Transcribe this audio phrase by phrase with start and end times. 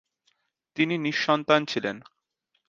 [0.77, 1.95] তিনি নিঃসন্তান ছিলেন।